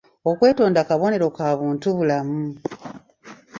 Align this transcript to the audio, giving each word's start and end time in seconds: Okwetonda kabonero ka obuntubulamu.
Okwetonda 0.29 0.79
kabonero 0.89 1.27
ka 1.35 1.45
obuntubulamu. 1.53 2.41